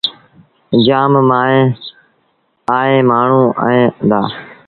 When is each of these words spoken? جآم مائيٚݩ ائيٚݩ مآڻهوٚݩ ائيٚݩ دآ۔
جآم 0.85 1.13
مائيٚݩ 1.29 1.75
ائيٚݩ 2.75 3.07
مآڻهوٚݩ 3.09 3.55
ائيٚݩ 3.65 3.93
دآ۔ 4.09 4.21